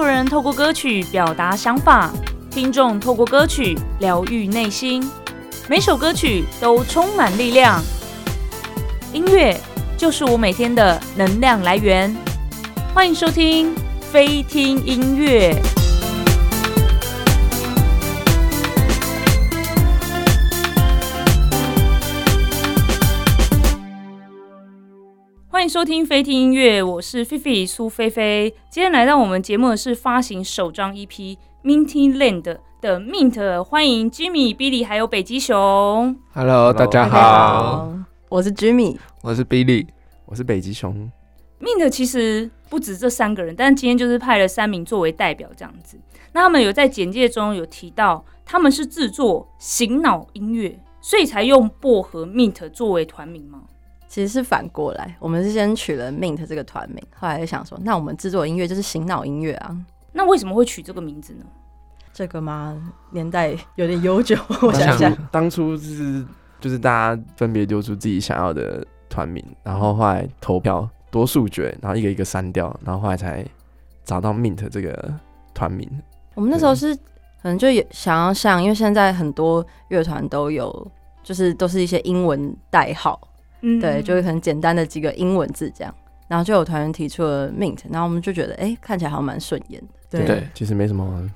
[0.00, 2.10] 作人透过歌曲表达想法，
[2.50, 5.06] 听众透过歌曲疗愈内心，
[5.68, 7.82] 每首歌曲都充满力量。
[9.12, 9.60] 音乐
[9.98, 12.16] 就是我每天的能量来源。
[12.94, 15.54] 欢迎收听飞听音乐。
[25.60, 28.50] 欢迎收听飞听音乐，我是菲菲苏菲菲。
[28.70, 36.16] 今天来到我们节目的是发行首张 EP Minty Land 的 Mint，欢迎 Jimmy、Billy 还有北极熊。
[36.32, 37.92] Hello，大家好，
[38.30, 39.86] 我是 Jimmy，我是 Billy，
[40.24, 41.12] 我是北极熊。
[41.60, 45.98] Mint 其实不止这三个人，但今天就是派了三名作为代表这样子。
[46.32, 53.64] 那他们有在简介中有提到，他们是制作醒脑音乐，所以才用薄荷 Mint 作为团名吗？
[54.10, 59.76] 其实是反过来，我们是先取了 Mint 这个团名，后来就想说，那我们制作音乐就是醒脑音乐啊。
[60.10, 61.44] 那为什么会取这个名字呢？
[62.12, 62.92] 这个吗？
[63.12, 66.26] 年代有点悠久， 我想想，当初是
[66.58, 73.46] 就是大家分别丢出自己想要的团名，然后后来投票多数决，然后一个一个删掉，然后后来才
[74.04, 75.14] 找到 Mint 这个
[75.54, 75.88] 团名。
[76.34, 80.90] 我们那时候是可能就也想要像，因为现在很多乐团都有，
[81.22, 83.20] 就是都是一些英文代号。
[83.62, 85.94] 嗯，对，就是很简单的几个英文字这样，
[86.28, 90.18] 然后就有团员提出了 Mint，然后我们就觉得，哎、欸，看起来好像蛮顺眼的。
[90.18, 91.28] 对，对，其实没什么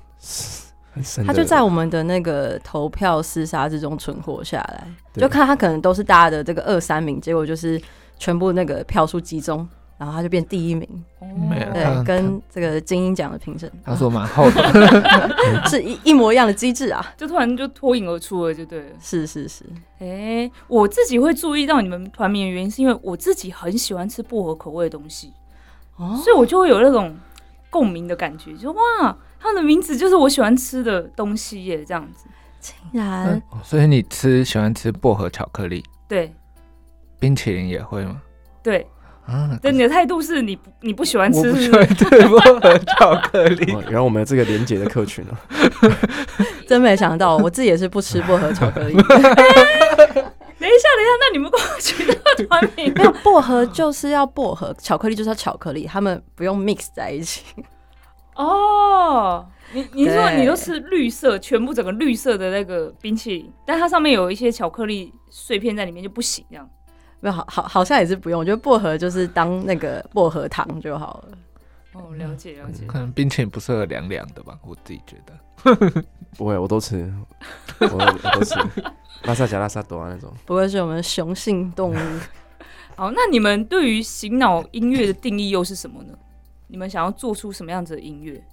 [0.93, 1.25] 很深。
[1.25, 7.81] 他就在我们的那个投票厮杀之中存活下来，就看他可能都是大家的这个二三名，结果就是
[8.17, 9.67] 全部那个票数集中。
[9.97, 10.87] 然后他就变第一名，
[11.49, 18.85] 没有对，跟这个精英奖的评审，他说蛮厚 的，是一一模一样的机制啊，就突然就脱颖而出了，就对了。
[18.99, 19.63] 是是是，
[19.99, 25.31] 哎、欸，我自己会注意到你们团名的原因，是因为我自己很喜欢吃薄荷口味的东西，
[25.95, 27.15] 哦，所以我就会有那种
[27.69, 32.25] 共鸣的感觉，就哇，他们的名字就是我喜欢吃的东西耶，这样子。
[32.59, 35.83] 竟然、嗯，所以你吃喜欢吃薄荷巧克力？
[36.07, 36.33] 对，
[37.17, 38.21] 冰淇淋也会吗？
[38.61, 38.85] 对。
[39.25, 41.71] 啊，对，你的态度是你不你不喜欢吃是不是？
[41.71, 43.75] 我不喜欢薄荷巧克力。
[43.89, 45.33] 然后我们这个廉洁的客群啊，
[46.67, 48.95] 真没想到，我自己也是不吃薄荷巧克力。
[48.95, 52.13] 欸、 等一下，等一下，那你们给我取的
[52.45, 57.43] 团名， 没有薄荷就是要薄荷，巧克力就是要巧克力，他们不用 mix 在一起。
[58.35, 66.69] 哦，你你说你都吃绿色，全部整个绿色的那个冰淇淋，但它上面有一些巧克力碎片在里面就不行，这样。
[67.31, 71.37] 好好好像也是不用，我觉得薄荷就是当那个薄荷糖就好了。
[71.93, 72.85] 哦，了解了解。
[72.85, 75.33] 可能冰淇淋不适合凉凉的吧，我自己觉得。
[76.37, 77.11] 不会，我都吃，
[77.79, 78.53] 我都我都吃。
[79.23, 80.31] 拉萨加拉萨多啊那种。
[80.45, 82.19] 不会是我们雄性动物。
[82.97, 86.13] 好，那你们对于醒脑音乐的定义又是什么呢？
[86.67, 88.43] 你们想要做出什么样子的音乐？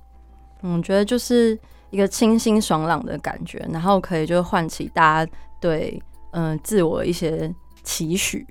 [0.62, 1.58] 嗯，我觉得就是
[1.90, 6.00] 一个清新爽朗的感觉，然后可以就唤起大家对
[6.30, 7.52] 嗯、呃、自我一些
[7.82, 8.46] 期许。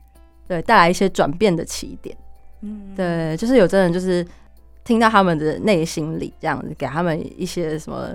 [0.51, 2.13] 对，带来一些转变的起点。
[2.59, 4.25] 嗯，对，就是有真人就是
[4.83, 8.09] 听到他们的内心里这样子，给他们一些什么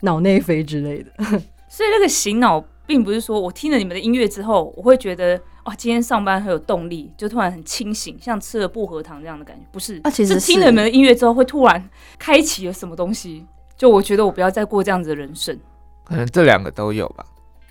[0.00, 1.12] 脑内啡之类的。
[1.68, 9.62] 所以那个醒脑，并不是说我听了你们的音乐之后，我会觉得哇，今天上班很有动力，就突然很清醒，像吃了薄荷糖这样的感觉。
[9.70, 13.44] 不是，啊，其实是，是听了你们的音乐之后，会突然开启了什么东西，
[13.76, 15.54] 就我觉得我不要再过这样子的人生。
[16.02, 17.24] 可能这两个都有吧，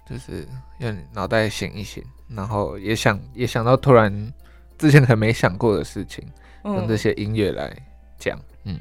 [0.08, 2.04] 就是要脑袋醒一醒。
[2.36, 4.34] 然后也想也想到突然
[4.78, 6.24] 之前很没想过的事情，
[6.64, 7.76] 用这些音乐来
[8.18, 8.80] 讲，嗯，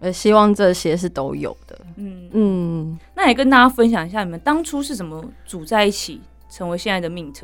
[0.00, 2.98] 呃，希望这些是都有的，嗯嗯。
[3.14, 7.42] 那也跟大家分享一下，你们当初是怎么组在一起，成为现在的 Mint？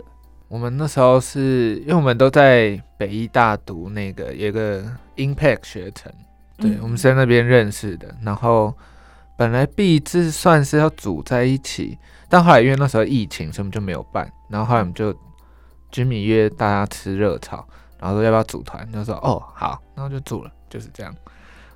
[0.48, 4.82] 我们那时候是因为我们都在北医大读那个有一个
[5.16, 6.12] Impact 学程，
[6.58, 8.14] 对，嗯、我们是在那边认识的。
[8.22, 8.74] 然后
[9.36, 11.98] 本来 B 制算是要组在一起，
[12.28, 14.30] 但后来因为那时候疫情，所以我们就没有办。
[14.48, 15.14] 然后后来我们就。
[15.92, 17.64] Jimmy 约大家吃热炒，
[17.98, 21.14] 然后说要不要组团，就说哦好，然后就组了，就是这样。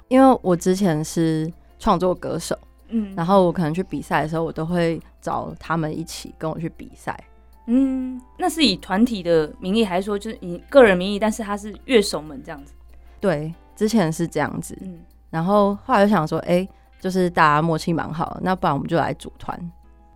[0.09, 2.59] 因为我之前是创作歌手，
[2.89, 7.19] 嗯，然后我可能去比赛的时候，我都会找他们一起跟我去比赛。
[7.67, 11.19] 嗯，那是以团体的名义，还是说就是以个人名义？
[11.19, 12.73] 但是他是乐手们这样子。
[13.21, 14.79] 对，之前是这样子。
[14.81, 16.69] 嗯，然后后来就想说，哎、欸，
[17.01, 19.59] 就是大家默契蛮好，那不然我们就来组团。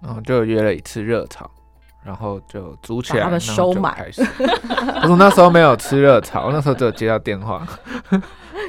[0.00, 1.50] 然后就约了一次热炒。
[2.02, 4.10] 然后就组起来，他们收买。
[5.02, 7.66] 我从那时候没有吃热炒，我那时候只有接到电话。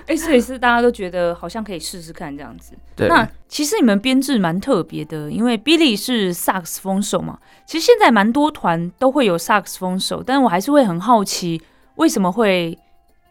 [0.08, 2.74] 哎、欸，所以是大家都觉得好像可以试试看这样子。
[2.96, 3.08] 对。
[3.08, 7.38] 那其实你们编制蛮特别的，因为 Billy 是萨克斯风手嘛。
[7.66, 11.62] 其实现在蛮多团都会有萨克斯风手，但我还是会很好奇，
[11.96, 12.78] 为什么会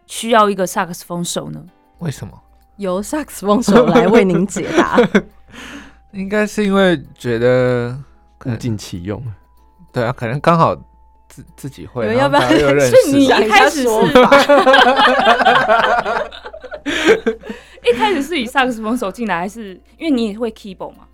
[0.06, 1.62] 需要一个萨克斯风手呢？
[1.98, 2.40] 为什么？
[2.76, 4.98] 由萨克斯风手来为您解答。
[6.12, 7.98] 应该是因为觉得
[8.46, 9.22] 物尽其用，
[9.92, 10.74] 对啊，可能刚好
[11.28, 12.40] 自自己会，你们要不要？
[12.48, 13.88] 是你一开始是
[17.84, 21.04] 一开始是以萨克斯风手进来，还是因为你也会 keyboard 吗？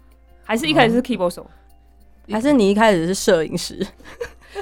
[0.45, 1.47] 还是一开始是 keyboard 手？
[2.31, 3.87] 还是你一开始是摄影师？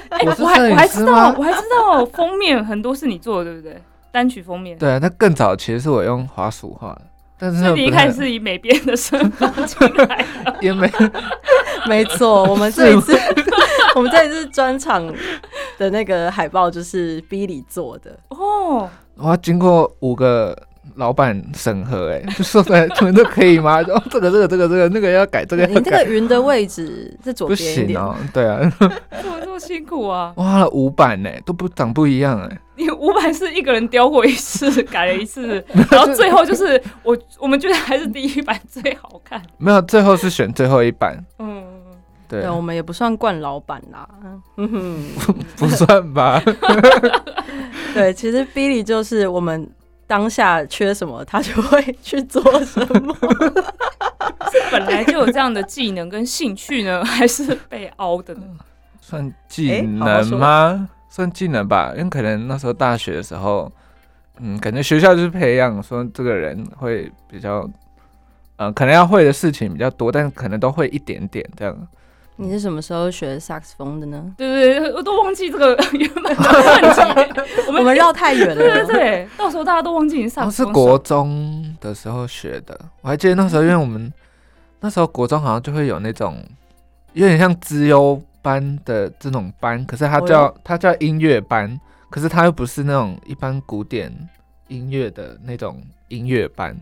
[0.09, 3.81] 哎、欸，我还我还知道，我还知道封面很多是你做的，对不对？
[4.11, 4.77] 单曲封面。
[4.77, 7.01] 对啊，那更早其实是我用滑鼠画的，
[7.39, 10.89] 但是你一开始是以美编的身份进来的，也没
[11.87, 12.43] 没错。
[12.43, 13.17] 我们这一次，
[13.97, 15.05] 我们这一次专场
[15.77, 18.89] 的那个海报就是 Billy 做的哦。
[19.15, 20.55] 我要经过五个。
[20.97, 23.81] 老板审核，哎，就说出来，全都可以吗？
[23.89, 25.73] 哦，这个、这个、这个、这个，那个要改，这个要改。
[25.73, 28.59] 你这个云的位置是左边不行哦，对啊。
[28.79, 28.87] 怎
[29.27, 30.31] 么这么辛苦啊？
[30.37, 32.57] 哇，了五版呢，都不长不一样哎。
[32.77, 39.41] 你五版是一个人雕过一次，改了一次， 然后最后就是我，我们觉得还是第一版最好看。
[39.57, 41.17] 没有，最后是选最后一版。
[42.27, 44.07] 嗯，对，对，我们也不算惯老板啦。
[44.57, 45.05] 嗯哼，
[45.57, 46.41] 不算吧。
[47.93, 49.69] 对，其实 Billy 就是我们。
[50.07, 53.11] 当下缺什么，他就会去做什么。
[54.51, 58.43] 是 本来就有这样的技能跟兴趣呢，还是被凹的呢？
[59.01, 60.87] 算技能吗？
[60.87, 63.71] 欸、算技能吧，因为可能那时候大学的时候，
[64.37, 67.67] 嗯，感觉学校就是培养说这个人会比较，
[68.57, 71.75] 呃，可能要会的事情比较多，但可能都会一点点这样。
[72.37, 74.33] 你是什么时候学萨克斯风的呢？
[74.37, 77.41] 对对对，我都忘记这个 原本的问题。
[77.67, 78.55] 我们 绕太远了。
[78.55, 80.73] 对对对，到时候大家都忘记你萨克斯风。
[80.73, 84.11] 我是国中的时候学的，我还记得那时候，因为我们
[84.81, 86.37] 那时候国中好像就会有那种
[87.13, 91.79] 有点像资优班的这种班，可是它叫它叫音乐班，
[92.09, 94.11] 可是它又不是那种一般古典
[94.67, 96.75] 音乐的那种音乐班。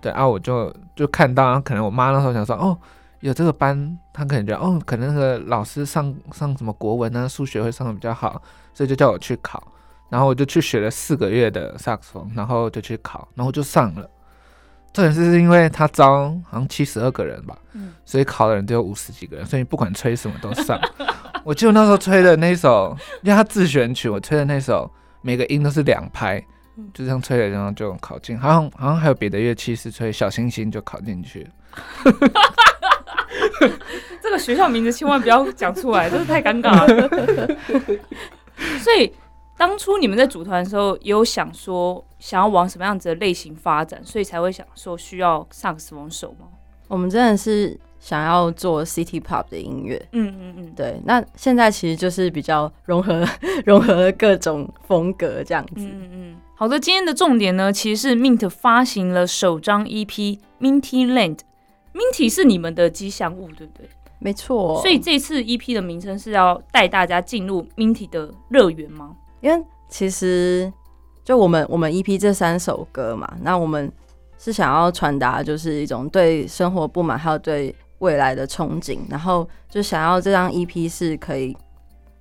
[0.00, 2.78] 对啊，我就就看到，可能我妈那时候想说，哦。
[3.20, 8.40] 有这个班，他可能觉得哦，可能那个老师上上什么国文啊、数学会上的比较好，
[8.74, 9.72] 所以就叫我去考。
[10.08, 14.08] 然后我就去学了四个月的萨克斯风，然后就去考，然后就上了。
[14.92, 20.80] 重点是因为他招好像七十二个人吧，嗯，所以考的人只有五十几个人，所以不管吹什么都上。
[21.44, 24.90] 我记得那时候吹的那首，因为他自选曲，我吹的那首
[25.22, 26.40] 每个音都是两拍，
[26.94, 28.38] 就这样吹了，然后就考进。
[28.38, 31.50] 好像好像还有别的乐器是吹小星星就考进去了。
[34.22, 37.56] 这个学校名字千万不要讲出来，真是太尴尬了。
[38.80, 39.12] 所以
[39.56, 46.46] 当初你们在组团的时候，也有想说想要往什么样子的类型发展，所以才会想说需要萨克斯风手吗？
[46.88, 50.00] 我们真的是想要做 City Pop 的音乐。
[50.12, 51.00] 嗯嗯嗯，对。
[51.04, 53.26] 那现在其实就是比较融合
[53.64, 55.72] 融合各种风格这样子。
[55.78, 56.36] 嗯嗯。
[56.54, 61.40] 好的，今天的重点呢，其实是 Mint 发行了首张 EP Minty Land。
[61.96, 63.88] Minty 是你们的吉祥物，对不对？
[64.18, 64.78] 没错。
[64.82, 69.16] 所以这次 EP 的名称是要带大家进入 Minty 的乐园吗？
[69.40, 70.70] 因为其实
[71.24, 73.90] 就我们我们 EP 这三首歌嘛，那我们
[74.36, 81.56] 是想要传达就是一种对生活不满，还有对未来的憧憬，然后就想要这张 EP 是可以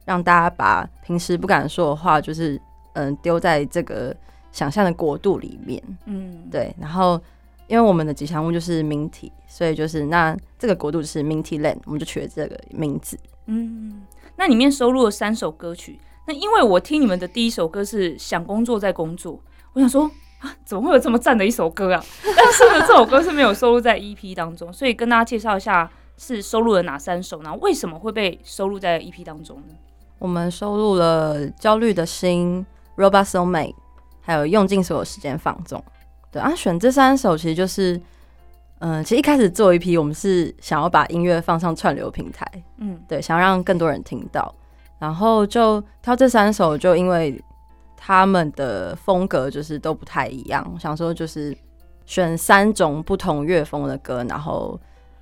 [0.05, 2.59] 让大家把平时不敢说的话，就是
[2.93, 4.15] 嗯丢在这个
[4.53, 5.81] 想象的国度里面。
[6.05, 7.19] 嗯，对，然后。
[7.67, 13.17] 因为我们的吉祥物就是 Minty，所以就是那这个国度是 Minty Land，我们就取了这个名字。
[13.47, 14.03] 嗯，
[14.35, 15.99] 那里面收录了三首歌曲。
[16.27, 19.39] 那因为我听你们的第一首歌是想工作在工作，
[19.73, 22.03] 我想说啊，怎么会有这么赞的一首歌啊？
[22.23, 29.75] 但是呢，这首歌是没有收录在 EP 当中，所以跟大家介绍一下是收录了哪三首，然后为什么会被收录在 EP 当中呢？
[30.17, 32.65] 我们收录了焦虑的心、
[32.97, 33.75] Robot Soulmate，
[34.21, 35.83] 还有用尽所有时间放纵。
[36.35, 37.95] 对啊，选这三首其实就是，
[38.79, 44.53] 嗯、呃，其实一开始做一批，我们是想要把音乐放上串流平台，嗯，对，想要让更多人听到，
[44.99, 47.41] 然后就挑这三首，就因为
[47.95, 51.55] 他们的风格就是都不太一样，想说就是
[52.05, 54.77] 选三种不同乐风的歌，然后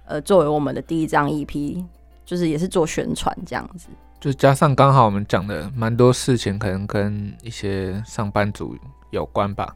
[0.05, 1.85] 呃，作为我们的第一张 EP，
[2.25, 3.87] 就是也是做宣传这样子，
[4.19, 8.75] 就加上刚好我们讲的蛮多事情，可能跟一些上班族
[9.11, 9.75] 有关吧。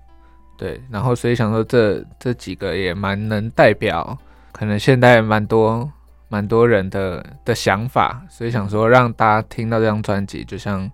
[0.58, 4.18] 对，然后所以想说这这几个也蛮能代表，
[4.52, 5.88] 可能现在蛮多
[6.30, 10.90] 蛮多人的的想法，所以想说让大家听到这张专辑，就像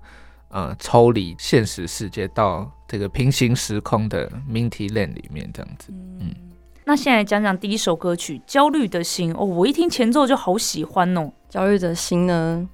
[0.50, 5.94] 呃抽离现实世界到这个平行时空的 Minty Land 里面这样子。
[6.20, 6.36] 嗯，
[6.84, 11.32] 那现在讲讲第一首歌曲《焦虑的心》哦，我一听前奏就好喜欢哦。
[11.48, 12.68] 焦虑的心呢，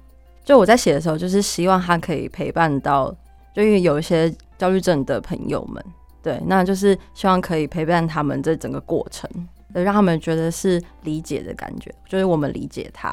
[0.44, 3.14] 就我在写的时候，就是希望它可以陪伴到，
[3.54, 5.84] 就因为有一些焦虑症的朋友们。
[6.22, 9.28] 对，那就是希望可以陪伴他们这整个过程，
[9.72, 13.12] 让他们觉得是理解的感觉，就是我们理解他。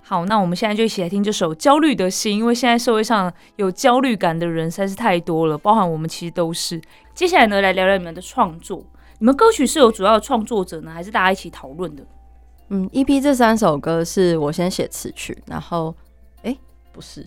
[0.00, 6.80] 好，那我们现在就一起来听这首《焦虑的心》，因为现在社会上有焦虑感的人实在是太多了，包含我们其实都是。
[7.14, 8.82] 接下来呢，来聊聊你们的创作。
[9.18, 12.02] 你们歌曲是有主要的创作者呢，还是大家一起讨论的？
[12.70, 15.94] 嗯，EP 这三首歌是我先写词曲，然后，
[16.42, 16.58] 哎、欸，
[16.92, 17.26] 不是，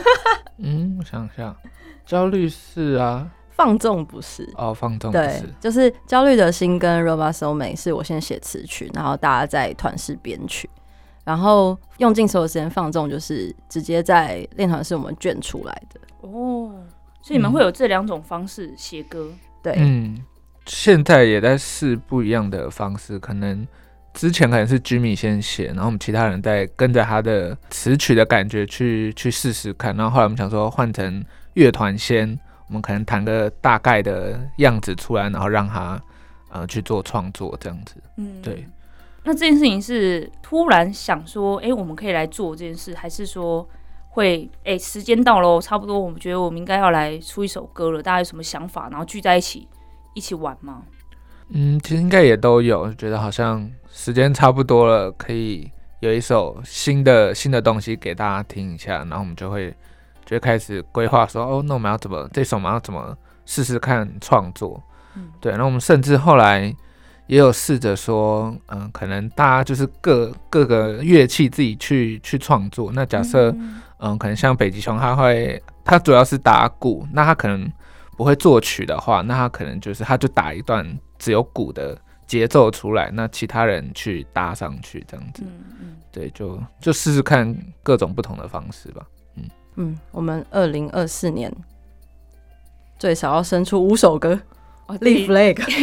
[0.58, 1.56] 嗯，我想一下，
[2.04, 4.48] 焦虑是啊，放纵不是。
[4.56, 10.70] 哦，放纵对，就是焦虑的心跟 Robot Soulmate 是我先写词曲，然后大家在团式编曲，
[11.24, 16.00] 然后用尽所有时间放纵，就是直接在练团室我们卷出来的。
[16.20, 16.72] 哦，
[17.20, 20.24] 所以你们会有这两种方式写歌，嗯、对，嗯，
[20.64, 23.66] 现在也在试不一样的方式，可能。
[24.14, 31.24] 之前可能是 Jimmy 先写，然后我们其他人再跟着他的词曲的感觉去去试试看，然后后来我们想说换成
[31.54, 32.36] 乐团先，
[32.68, 36.00] 我们可能弹个大概的样子出来，然后让他
[36.50, 37.96] 呃去做创作这样子。
[38.16, 38.66] 嗯，对。
[39.24, 43.68] 那这件事情是突然想说，哎、欸，我们可以来做这件事，还是说
[44.10, 49.68] 会哎、欸、时间到了，差不多，我们觉得我们应该要来出一首歌了，大家有什么想法，然后聚在一起
[50.14, 50.82] 一起玩吗？
[51.50, 55.70] 嗯，其实应该也都有，觉得好像时间差不多了，可以
[56.00, 59.74] 有一首新的新的东西给大家听一下，然后我们就会
[60.28, 63.16] 就开始规划说，哦，那我们要怎么这首我们要怎么
[63.46, 64.82] 试试看创作？
[65.16, 66.72] 嗯，对，那我们甚至后来
[67.26, 72.92] 也有试着说，嗯，可能大家就是各各个乐器自己去去创作。
[72.92, 73.50] 那假设，
[73.98, 77.72] 嗯，可能像北极熊，他会他主要是打鼓，那他可能
[78.16, 80.86] 不会作曲的话，那他可能就是他就打一段。
[81.20, 89.02] 只有鼓的节奏出来，那其他人去搭上去，这样子，嗯嗯，对，就就试试看各种不同的方式吧，
[89.78, 91.52] 嗯嗯，我们二零二四年
[92.98, 94.38] 最少要生出五首歌。
[95.00, 95.76] 立 flag，这是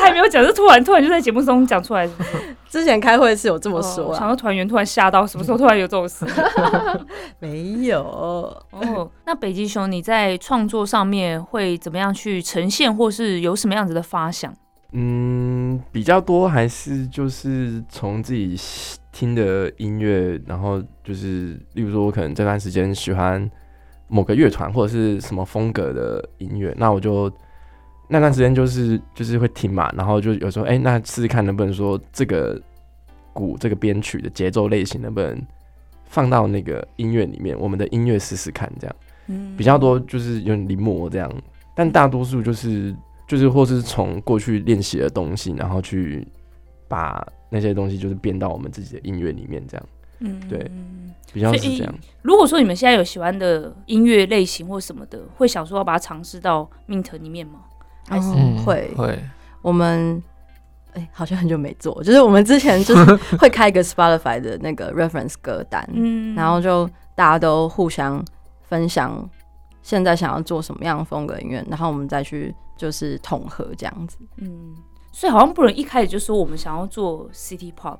[0.00, 2.08] 还没有讲，是突然突然就在节目中讲出来。
[2.70, 6.24] 之前开会是有这么说，哦、想到团员突然吓到，什么时候突然有这种事？
[7.40, 9.10] 没有哦。
[9.26, 14.54] 那北极熊，你在创作上面会怎么样去呈现，或是有什么样子的发想？
[14.92, 18.56] 嗯，比较多还是就是从自己
[19.12, 23.50] 听的音乐，然后就是，例如说，我可能这段时间喜欢。
[24.12, 27.32] 某个乐团或者是什么风格的音乐，那我就
[28.08, 32.60] 那段时间就是就是会听嘛，然后就有时候哎、欸，那试试看能不能说这个
[33.32, 35.40] 鼓这个编曲的节奏类型能不能
[36.06, 38.96] 放到那个音乐里面，我们的音乐试试看这样，
[39.28, 41.32] 嗯，比较多就是有点临摹这样，
[41.76, 42.92] 但大多数就是
[43.28, 46.26] 就是或是从过去练习的东西，然后去
[46.88, 49.86] 把那些东西就是编到我们自己的音乐里面这样。
[50.20, 50.70] 嗯，对，
[51.32, 51.94] 比较是这样。
[52.22, 57.60] 如果说你们现在有喜欢的音乐类型或什么的，会想说要把它尝试到 Mint 里面吗？
[58.06, 59.18] 还是、嗯、会会？
[59.62, 60.22] 我们
[60.92, 68.22] 哎、欸，好像很久没做，就是我们之前就是 会开一个 Spotify 的那个 reference 歌单，嗯，然后就大家都互相
[68.62, 69.26] 分享
[69.82, 74.18] 现在想要做什么样的风格音乐，然后我们再去就是统合这样子。
[74.36, 74.74] 嗯，
[75.12, 77.98] 所以好像不能一开始就说我们想要做 City Pop。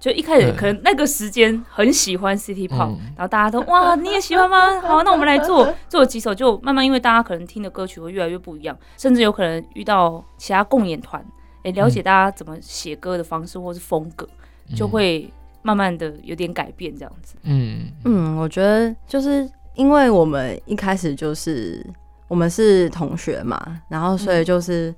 [0.00, 4.80] 就一开始可能那个时间很喜欢 City Pop，、嗯、然后大家都哇， 你也喜欢吗？
[4.80, 11.24] 好，那我们来做做几首，就慢慢因为大家可能听的歌曲会越来越不一样，甚至有可能遇到其他共演团，
[11.58, 14.28] 哎、欸，了解大家怎么写歌的方式或是风格，
[14.70, 17.36] 嗯、就会慢慢的有点改变这样子。
[17.44, 21.80] 嗯嗯，我觉得就是因为我们一开始就是
[22.26, 24.92] 我们是同学嘛，然后所以就是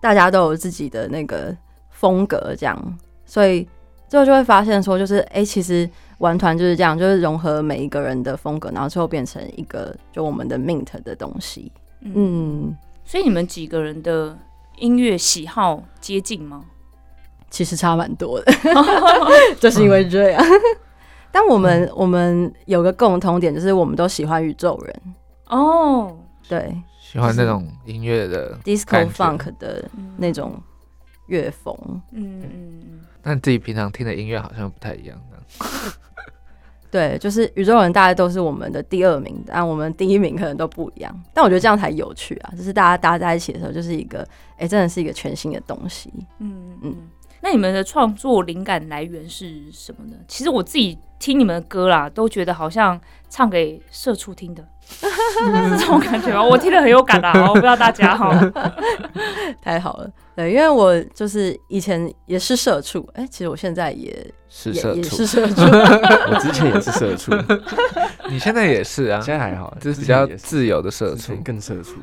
[0.00, 1.54] 大家都有自己的那个
[1.90, 3.68] 风格这样，所以。
[4.08, 11.72] 最后就会发现说，就是哎、欸，其实玩团就是这样，就是融合每一个人的风格，然后最后变成一个就我们的 Mint 的东西。
[12.02, 14.38] 嗯，嗯，所以你们几个人的
[14.76, 16.64] 音乐喜好接近吗？
[17.50, 18.52] 其实差蛮多的，
[19.58, 20.40] 就是因为这样。
[21.32, 25.02] 但我们、嗯、我们有个共同点，就是我们都喜欢宇宙人。
[25.48, 26.16] 哦，
[26.48, 26.80] 对，
[27.12, 30.60] 喜欢那种音乐的 disco funk 的那种
[31.26, 31.72] 乐风。
[32.10, 33.00] 嗯嗯。
[33.22, 35.36] 那你自己平常听的音乐好像不太一样呢。
[36.90, 41.22] 对，就是宇宙人，大概都是我们的第二名，但我们第一名可能都不一样。
[41.32, 42.52] 但我觉得这样才有趣啊！
[42.56, 44.20] 就是大家搭在一起的时候，就是一个，
[44.52, 46.12] 哎、欸，真的是一个全新的东西。
[46.38, 46.96] 嗯嗯。
[47.46, 50.16] 那你们的创作灵感来源是什么呢？
[50.26, 53.00] 其实我自己听你们的歌啦，都觉得好像
[53.30, 56.42] 唱给社畜听的， 是这种感觉吗？
[56.42, 57.32] 我听得很有感啊！
[57.48, 58.34] 我不知道大家哈。
[59.62, 64.12] 太好了，对，因为我就是以前也是社畜，哎、欸，其实我现在也
[64.48, 67.32] 是社畜，也是社畜，我之前也是社畜，
[68.28, 69.20] 你现在也是啊？
[69.20, 71.94] 现在还好，就是比较自由的社畜，更社畜。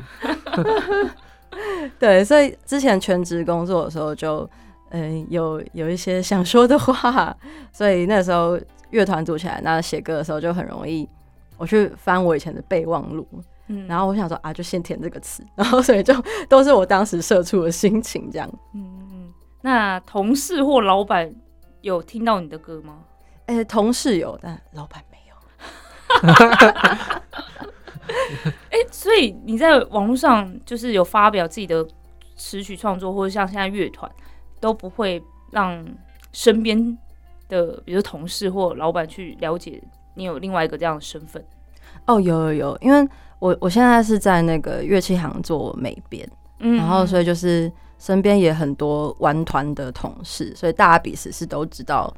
[1.99, 4.49] 对，所以之前全职工作的时候就，就
[4.93, 7.35] 嗯有有一些想说的话，
[7.71, 8.59] 所以那时候
[8.91, 11.09] 乐团组起来，那写歌的时候就很容易，
[11.57, 13.27] 我去翻我以前的备忘录，
[13.67, 16.13] 嗯，然后我想说啊，就先填这个词，然后所以就
[16.47, 18.47] 都是我当时社畜的心情这样。
[18.75, 21.33] 嗯嗯，那同事或老板
[21.81, 22.99] 有听到你的歌吗？
[23.47, 25.35] 哎、欸，同事有，但老板没有。
[28.69, 31.83] 哎、欸，所以你在网络上就是有发表自己的
[32.35, 34.09] 词曲创作，或者像现在乐团
[34.63, 35.85] 都不会让
[36.31, 36.97] 身边
[37.49, 39.83] 的，比如同事或老板去了解
[40.15, 41.43] 你有另外一个这样的身份。
[42.05, 43.05] 哦，有有有，因为
[43.39, 46.25] 我我现在是在那个乐器行做美编，
[46.59, 52.13] 嗯，然后所以就是身边也很多玩团的同事，所以大家彼此是都知道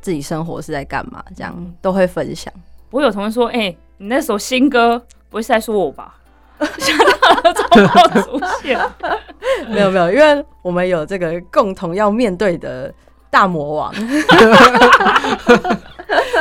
[0.00, 2.50] 自己生活是在干嘛，这样都会分享。
[2.90, 3.78] 我有同事说，哎、欸。
[4.00, 4.96] 你那首新歌
[5.28, 6.20] 不会是在说我吧？
[6.78, 7.04] 想到
[7.42, 8.78] 了状况出现，
[9.68, 12.92] 没有没有，因为我们有这个共同要面对的
[13.30, 13.94] 大魔王。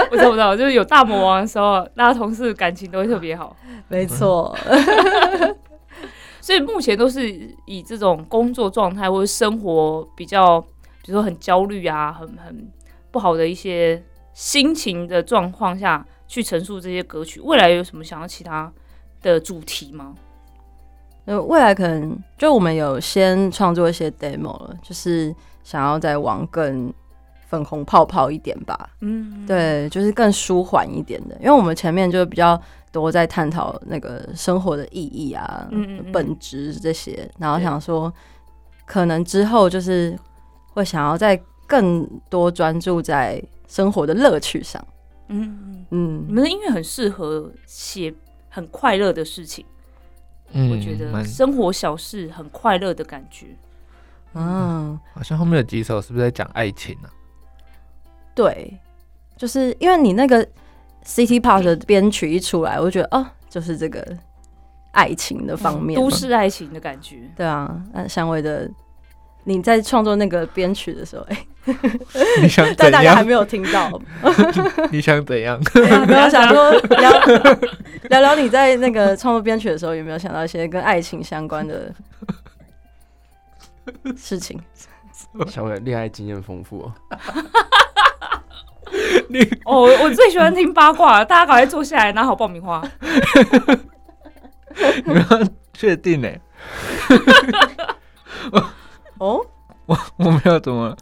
[0.09, 3.55] 我知道，我知道，就是有大魔王的时候，大家同事感情都会特别好。
[3.87, 4.57] 没错，
[6.41, 7.29] 所以目前都是
[7.65, 10.59] 以这种工作状态或者生活比较，
[11.03, 12.69] 比如说很焦虑啊，很很
[13.11, 16.05] 不好的一些心情的状况下。
[16.29, 18.69] 去陈述这些歌曲，未来有什么想要其他
[19.21, 20.15] 的主题吗？
[21.25, 26.93] 呃，未来可能就我们有先创作一些 demo 了，就是想要再往更
[27.47, 28.89] 粉红泡泡一点吧。
[29.01, 32.59] 嗯，对，就是更舒缓一点的，因为我们前面就比较
[32.93, 38.11] 多在探讨那个生活的意义啊、嗯嗯本质这些，然后想说，
[38.85, 40.17] 可能之后就是
[40.73, 44.81] 会想要再更多专注在生活的乐趣上。
[45.27, 48.13] 嗯嗯，你们的音乐很适合写
[48.57, 49.63] 很快乐的事情，
[50.53, 53.45] 嗯，我觉得生活小事很快乐的感觉。
[54.33, 57.07] 嗯，好像后面有几首是不是在讲爱情呢？
[58.33, 58.75] 对，
[59.35, 60.43] 就是因为你那个
[61.05, 64.03] City Pop 的编曲一出来，我就觉得哦，就是这个
[64.93, 67.29] 爱情的方面，都市爱情的感觉。
[67.35, 68.67] 对啊，那香味的。
[69.43, 71.47] 你在创作那个编曲的时候，哎、欸，
[72.41, 72.75] 你想 怎样？
[72.77, 73.99] 但大家还没有听到。
[74.91, 75.59] 你想怎样？
[76.07, 77.11] 没有想说聊
[78.09, 81.93] 聊聊你在那个创作编曲的时候，有没有想到一些跟爱情相关的
[84.15, 84.59] 事情？
[85.47, 86.93] 小伟恋爱经验丰富哦。
[89.29, 92.81] 你哦，我最喜欢听八卦了，大家赶快坐下来拿好爆米花。
[95.05, 96.29] 你们确定呢？
[99.19, 99.45] 哦，
[99.85, 100.95] 我我没有怎么，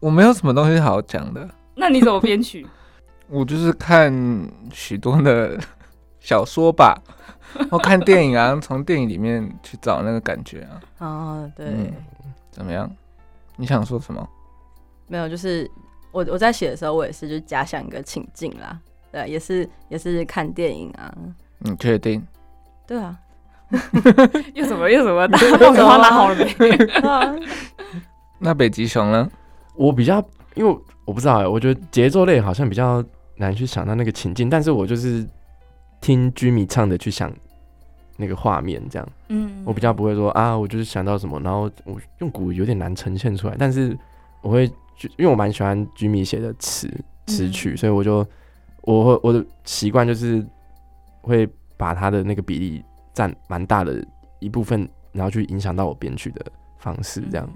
[0.00, 1.48] 我没有什么东西好讲的。
[1.74, 2.66] 那你怎么编曲？
[3.28, 4.12] 我就是看
[4.72, 5.58] 许多的
[6.20, 6.96] 小说吧，
[7.70, 10.80] 我看电影啊，从电影里面去找那个感觉啊。
[10.98, 11.92] 哦，对、嗯，
[12.50, 12.90] 怎么样？
[13.56, 14.26] 你想说什么？
[15.08, 15.68] 没有，就是
[16.12, 18.78] 我我在写的时候，我也是就假想一个情境啦。
[19.10, 21.12] 对，也是也是看电影啊。
[21.58, 22.24] 你确定？
[22.86, 23.16] 对啊。
[24.54, 25.26] 又怎么又怎么？
[25.26, 26.78] 拿爆米花拿好了没？
[28.38, 29.28] 那北极熊呢？
[29.76, 30.22] 我比较，
[30.54, 33.04] 因为我不知道哎，我觉得节奏类好像比较
[33.36, 35.26] 难去想到那个情境，但是我就是
[36.00, 37.32] 听 Jimmy 唱的去想
[38.16, 39.08] 那个画面，这样。
[39.28, 43.96] 嗯，我比较不会说啊，我就是想到什么，然后我用鼓有点难呈现出来，但是
[44.42, 44.64] 我会，
[45.16, 46.90] 因为我蛮喜欢 Jimmy 写的词
[47.26, 48.26] 词曲，嗯、所以我就
[48.82, 50.44] 我会我的习惯就是
[51.22, 52.84] 会把他的那个比例。
[53.16, 54.06] 占蛮大的
[54.40, 56.44] 一部分，然后去影响到我编曲的
[56.76, 57.48] 方式，这样。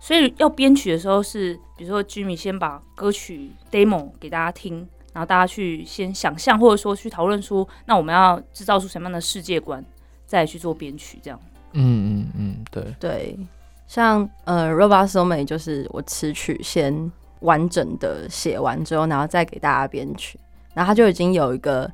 [0.00, 4.76] 所以要编曲的时候是，比如说 Jimmy 先把歌曲 demo 给大家听，
[5.12, 9.84] 然后大家去先想象，或者说去讨论出，那我们要制造出什么样的世界观，
[10.26, 11.40] 再去做编曲，这样。
[11.72, 13.38] 嗯嗯嗯，对对。
[13.86, 20.38] 像呃，Robot So-Made 就是我词曲先完整的写完之后，然后再给大家编曲，
[20.74, 21.90] 然后他就已经有一个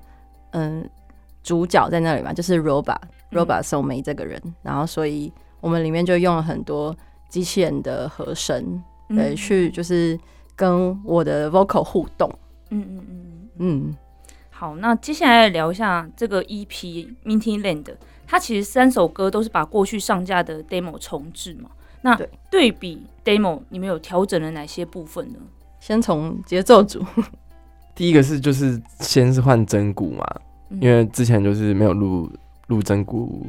[0.51, 0.89] 嗯。
[1.45, 6.97] 主角在那里嘛，就是 Robot Robot So-Made 这个人，嗯、然后所以我们里面就用了很多
[7.35, 10.17] 机器人的和声，对，嗯、去就是
[10.55, 12.31] 跟我的 vocal 互动。
[12.71, 13.97] 嗯嗯嗯嗯。
[14.51, 17.93] 好，那接下来聊一下这个 EP Minty Land，
[18.25, 21.69] 它其实三首歌都是把过去上架的 demo 重置嘛。
[22.03, 22.17] 那
[22.49, 25.41] 对比 demo，你们有调整了哪些部分呢？
[25.81, 27.05] 先从节奏组，
[27.97, 30.25] 第一个是就是先是换真鼓嘛。
[30.81, 32.31] 因为之前就是没有录
[32.69, 33.47] 录真鼓，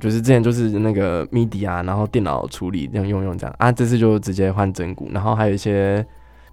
[0.00, 3.54] 就是之前就是那个 MIDI 啊，然后电脑处理这样用用这样。
[3.58, 6.04] 啊，这次就直接换真鼓，然后还有一些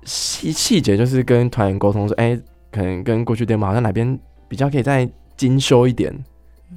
[0.04, 6.14] 细细节，就是跟团员沟通说，哎、欸，可能跟过去 demo 好像哪边比较可以再精修一点，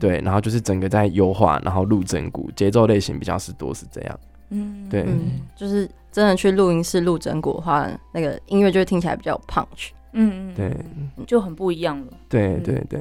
[0.01, 4.20] 对，然后就是整个在优化，然后录整鼓，节奏类型比较是多是这样。
[4.51, 5.03] 嗯，对。
[5.03, 9.90] 嗯，就是真的去录音室录整鼓的话，那个音乐就会听起来比较有 punch。
[10.12, 10.77] 嗯嗯，对，
[11.27, 12.07] 就很不一样了。
[12.29, 13.01] 对对对。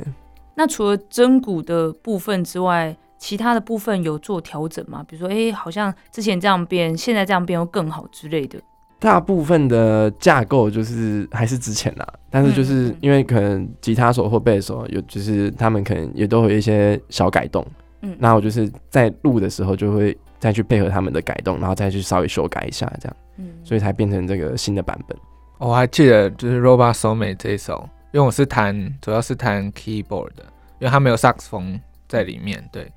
[0.56, 5.04] 那除了真鼓的部分之外，其他的部分有做调整吗？
[5.08, 8.60] 比如说，哎、欸，好像之前这样变，现在这样变又更好之类的。
[8.98, 17.66] 大部分的架构就是还是之前啦，但是就是因为可能吉他手或贝斯手有，就是他们可能也都会有一些小改动。
[18.02, 23.16] 嗯，那我就是在录的时候就会再去配合他们的改动，然后再去稍微修改一下，这样。
[23.38, 25.18] 嗯，所以才变成这个新的版本。
[25.58, 30.44] 我还记得就是 Robot Soulmate 这一首，因为我是弹，主要是弹 keyboard 的，
[30.80, 32.66] 因为它没有萨克斯风在里面。
[32.72, 32.90] 对，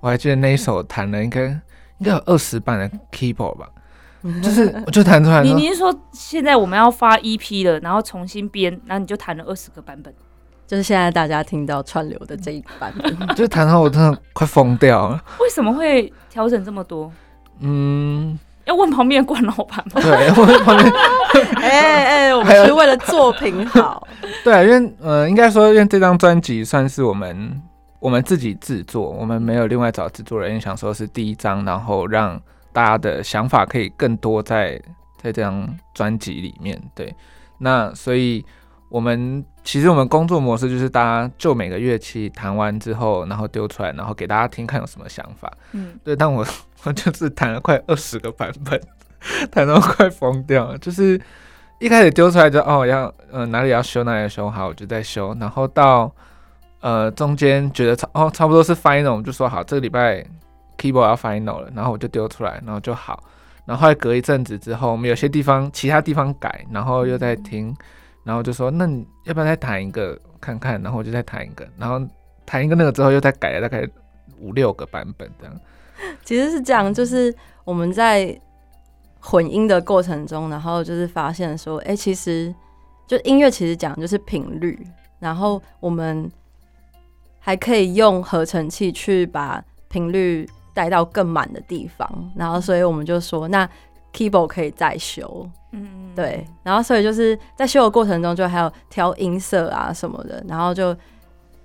[0.00, 3.68] 我还记得那一首弹了应该应该有二十版的 keyboard 吧，
[4.42, 5.42] 就是我就弹出来。
[5.42, 10.10] 你你是说现在我们要发 EP 了，然后重新编，然后你就弹了二十个版本？
[10.66, 15.22] 就是现在大家听到串流的这一版本， 就弹到我真的快疯掉了。
[15.38, 17.12] 为什么会调整这么多？
[17.60, 18.38] 嗯。
[18.64, 20.00] 要问旁边的冠老板吗？
[20.00, 20.92] 对，问旁边。
[21.60, 24.06] 哎哎、我们是为了作品好。
[24.44, 27.62] 对，因为呃，应该说，因为这张专辑算是我们
[28.00, 32.40] 我们自己制作，我们没有另外找制作人，想说是第一张，然后让
[32.72, 34.80] 大家的想法可以更多在
[35.20, 36.80] 在这张专辑里面。
[36.94, 37.14] 对，
[37.58, 38.44] 那所以
[38.88, 45.52] 我们其实我们工作模式就是大家就每个乐器弹完之后，然后丢出来，然后给大家听，看有什么想法。
[45.72, 46.44] 嗯，对，但我。
[46.84, 48.80] 我就是弹了快二十个版本，
[49.50, 50.78] 弹到快疯掉了。
[50.78, 51.20] 就是
[51.78, 55.34] 一开始丢出来就哦要呃哪里要修哪里要修好，我就在修。
[55.40, 56.10] 然后到
[56.80, 60.24] 呃中间觉得差哦差不多是 final，我们就说好这个礼拜
[60.78, 63.22] keyboard 要 final 了，然后我就丢出来，然后就好。
[63.64, 67.72] 然后后来隔一阵子之后，我们有些地方其他地方改，然后又在听，
[68.24, 70.82] 然后就说那你要不要再弹一个看看？
[70.82, 72.04] 然后我就再弹一个，然后
[72.44, 73.88] 弹一个那个之后又再改了大概
[74.40, 75.54] 五六个版本这样。
[76.24, 77.32] 其实是这样，就是
[77.62, 78.36] 我们在
[79.22, 82.52] 混音的过程中，然后就是发现说，哎、欸，其实
[83.06, 84.78] 就音乐其实讲的就是频率，
[85.20, 86.30] 然后我们
[87.38, 93.68] 还可以用合成器去把频率带到更满的地方，然后所以我们就说，那
[94.12, 100.94] keyboard 可以再修，嗯，对，然后所以就是在修的过程中，就还有调音色啊什么的，然后就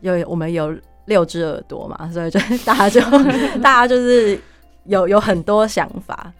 [0.02, 0.74] 有我们有。
[1.08, 3.00] 六只耳朵嘛，所以就 大家就
[3.64, 4.38] 大家就是
[4.84, 6.34] 有有很多想法，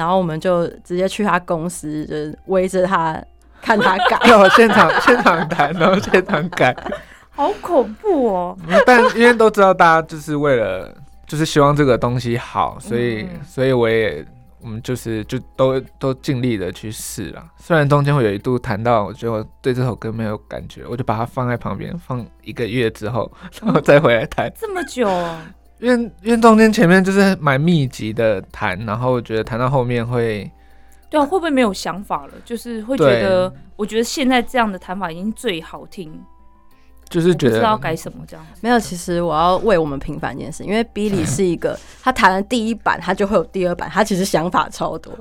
[0.00, 3.22] 然后我们就直接去他公司，就是围着他
[3.60, 6.74] 看他改，然 后现场现场弹，然后现场改，
[7.30, 8.56] 好恐怖哦！
[8.86, 10.90] 但因为都知道大家就是为了
[11.26, 14.24] 就是希望这个东西好，所以所以我也。
[14.62, 23.32] 我们就是就都都尽力的去试了，虽然中间会有一度弹到，我觉得我对这首歌没有感觉，我就把它放在旁边，放一个月之后，
[23.62, 24.52] 然后再回来弹。
[24.60, 25.42] 这么久啊？
[25.80, 30.50] 因为因为中间前面就是蛮密集的弹，然后我觉得弹到后面会，
[31.08, 32.32] 对啊，会不会没有想法了？
[32.44, 36.12] 就是会觉得，我觉得现在这样的弹法已经最好听。
[37.10, 38.78] 就是觉得不知道改什么这样，没有。
[38.78, 43.90] 其实我要为我们平凡一件事，因为 Billy 是一个，他弹了第一版，他就会有第二版。
[43.92, 45.12] 他其实想法超多，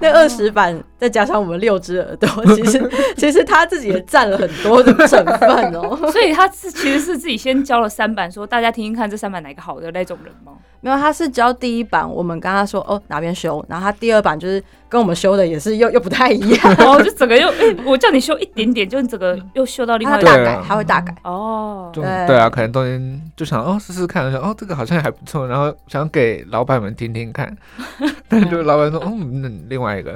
[0.00, 5.94] 那二十版再加上我们六只耳朵，其实 其实他自己也占了很多的成分哦。
[6.10, 10.52] 所以他是其实是自己先教了三版，说大家听听看这三版哪个好的那种人吗？
[10.84, 14.62] 没有，他是交第一版，我们跟他说哦哪边修，然后他第二版就是。
[14.86, 17.52] 跟我们修的也是又又不太一样，然 后就整个又
[17.84, 21.90] 我叫你修一点点，就你整个又修到另外一个大改，他会大改哦。
[21.92, 27.56] 对对啊，可能中间就想哦试试看，想哦这个好像还不错，然后想给老板们听听看，
[28.28, 29.10] 但就老板说哦
[29.42, 30.14] 那另外一个。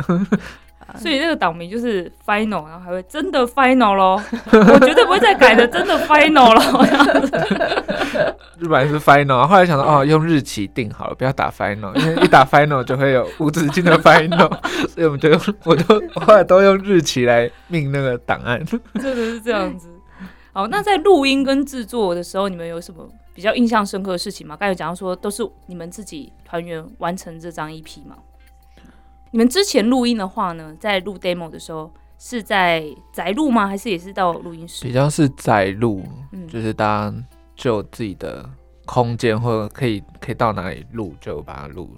[0.96, 4.22] 所以这个档名就是 final，然后还会真的 final 咯，
[4.53, 6.85] 我绝对不会再改的，真的 final 咯。
[8.59, 14.48] 日本是 final，后来想到哦，用日期定好了，不要打 final，因为一打 final 就会有无止境的 final，
[14.88, 18.64] 所以我们就用，我都我后来都用日期来命那个档案。
[18.94, 19.88] 真的是这样子。
[20.53, 24.57] 好，那在录音跟制作的时候，你们有什么比较印象深刻的事情吗？
[24.59, 28.16] 刚才讲到说都是你们自己团员完成这张 EP 吗？
[29.31, 33.67] 你们之前录音的话呢，在录 demo 的时候是在宅录吗？
[33.67, 34.85] 还是也是到录音室？
[34.85, 37.14] 比较是宅录，嗯，就是大家
[37.55, 38.49] 就自己的
[38.87, 41.91] 空间或者可以可以到哪里录就把它录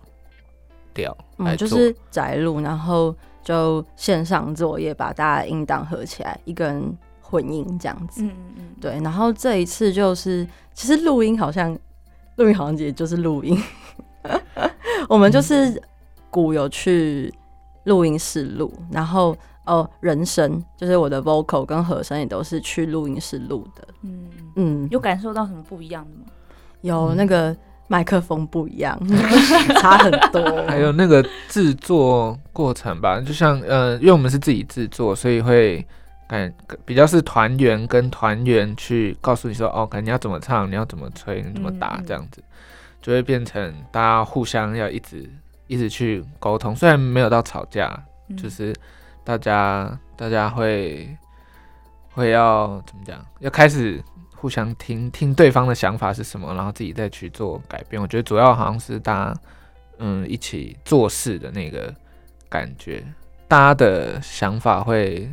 [0.93, 1.17] 掉。
[1.39, 3.15] 嗯，就是宅录，然后
[3.45, 8.25] 就线上作业，把大家音档合起来，一个人混音这样子。
[8.25, 9.01] 嗯嗯，对。
[9.01, 11.79] 然后这一次就是，其实录音好像
[12.37, 13.57] 录音好像也就是录音，
[15.09, 15.81] 我们就是。
[16.31, 17.33] 嗯鼓有去
[17.85, 23.89] 录音室录，然后哦，人声就是我的 vocal 跟和声也都是去录音室录的。
[24.03, 26.27] 嗯嗯，有感受到什么不一样的吗？
[26.83, 27.55] 有那个
[27.89, 28.99] 麦克风不一样，
[29.81, 30.41] 差很多。
[30.69, 35.85] 还有那个制作过程吧，就像呃，因为我们是自己制作，所以会
[36.29, 36.53] 感
[36.85, 42.43] 比较是团员跟团员去告诉你说，哦，可能你要怎么唱，你要怎么吹，你怎么打，这样子，
[43.03, 45.29] 就会变成大家互相要一直
[45.71, 48.03] 一直去沟通，虽然没有到吵架，
[48.37, 48.75] 就是
[49.23, 51.17] 大家大家会
[52.11, 54.03] 会要怎么讲，要开始。
[54.41, 58.01] 互相听听对方的想法是什么，然后自己再去做改变。
[58.01, 59.41] 我觉得主要好像是大家
[59.99, 61.95] 嗯一起做事的那个
[62.49, 63.05] 感觉，
[63.47, 65.31] 大家的想法会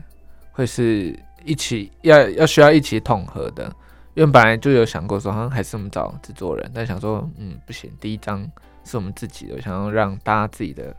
[0.51, 3.73] 会是一起要要需要一起统合的。
[4.13, 8.45] 因为本来就有想过说，好像还是我们找制作人，但想说嗯不行，第一张
[8.87, 10.95] 是我们自己的，想要让大家自己的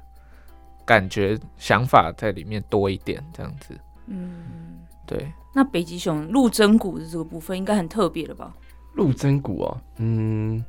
[0.84, 3.74] 感觉想法在里面多一点，这样子。
[4.06, 5.32] 嗯，对。
[5.54, 8.54] 那北极熊入真骨的这个部分应该很特别了吧？
[8.94, 10.64] 入真骨哦，嗯，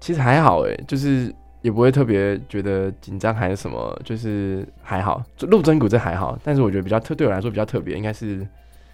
[0.00, 5.22] 其实还好哎，就是也不会特别觉得紧张还是什么，就是还好。
[5.40, 8.46] 入真骨这还好，但是我觉得比较特，对我来说比较特别，应该是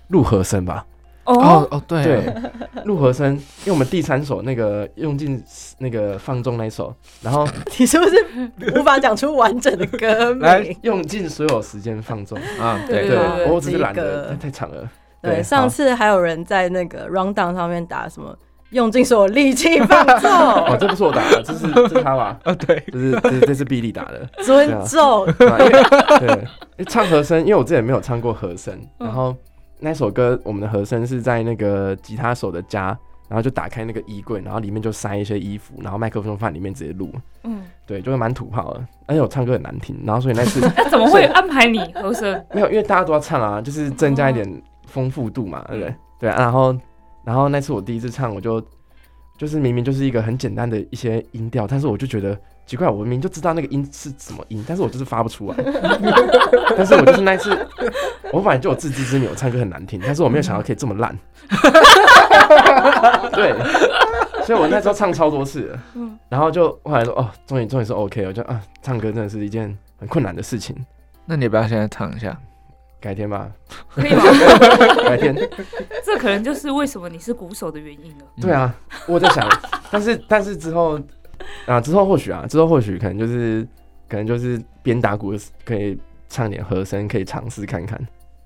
[0.09, 0.87] 入和声吧。
[1.25, 2.35] 哦哦，哦，对对，
[2.85, 5.43] 入和声，因为我们第三首那个用尽
[5.79, 7.47] 那个放纵那一首，然后
[7.79, 10.41] 你是不是无法讲出完整的歌名？
[10.41, 12.81] 来用尽所有时间放纵 啊！
[12.87, 14.89] 对对，我只是懒得太长了。
[15.23, 18.35] 对，上次还有人在那个 rundown 上面打什么，
[18.71, 20.31] 用尽所有力气放纵。
[20.31, 22.39] 哦，这不是我打的，这是这是他吧？
[22.45, 24.27] 啊，对，这是这这是比利打的。
[24.43, 25.27] 尊重。
[25.37, 29.37] 对，唱和声，因为我之前没有唱过和声，然后
[29.81, 32.97] 那首歌我们的和声是在那个吉他手的家，
[33.29, 37.11] 然后就打开那个衣柜，然后里面就塞一些衣服，然后麦克风放里面直接录。
[37.45, 42.45] 嗯，对，就是蛮土炮的，而且我唱歌很难听，然后所以那次 那怎么会安排你和声？
[42.55, 44.63] 没有，因为大家都要唱啊，就是增加一点。
[44.87, 45.95] 丰富度嘛，对不对？
[46.19, 46.77] 对啊，然后，
[47.23, 48.61] 然后那次我第一次唱，我就
[49.39, 52.37] 就是明明就是一个很简单的一些音调，但是我就觉得
[52.71, 55.57] 奇怪，我明明就知道那个音是什么音，但是我就是发不出来。
[56.77, 57.67] 但是我就是那一次，
[58.33, 61.19] 我反正就有自知之明，我唱歌很难听，但是我没有想到可以这么烂。
[63.35, 63.53] 对，
[64.45, 65.77] 所以我那时候唱超多次，
[66.29, 70.77] 然后就后来说，哦，终于终于是 OK，我就啊，唱歌真的是一件很困难的事情。
[71.27, 72.39] 那你要不要现在唱一下？
[73.01, 73.51] 改天吧，
[73.93, 74.23] 可以吗？
[75.05, 75.35] 改天，
[76.07, 78.25] 这可能就是为什么你是鼓手的原因了。
[78.41, 78.73] 对啊，
[79.09, 79.49] 我在想，
[79.91, 81.01] 但是但是之后
[81.67, 83.67] 啊，之后或许啊，之后或许可能就是
[84.09, 85.99] 可能就是边打鼓可以
[86.29, 88.01] 唱点和声，可以尝试看看。